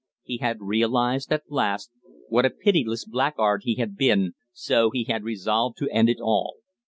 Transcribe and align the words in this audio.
He 0.23 0.37
had 0.37 0.61
realized, 0.61 1.31
at 1.31 1.51
last, 1.51 1.91
what 2.27 2.43
a 2.43 2.49
pitiless 2.49 3.05
blackguard 3.05 3.61
he 3.65 3.75
had 3.75 3.95
been, 3.95 4.33
so 4.51 4.89
he 4.89 5.03
had 5.03 5.21
resolved 5.23 5.77
to 5.77 5.91
end 5.93 6.09
it 6.09 6.17
all. 6.19 6.55